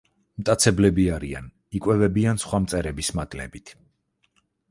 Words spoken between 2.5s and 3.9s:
მწერების მატლებით.